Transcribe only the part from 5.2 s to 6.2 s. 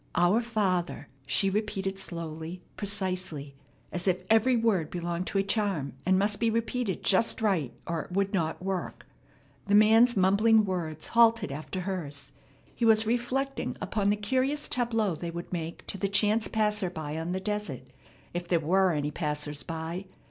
to a charm and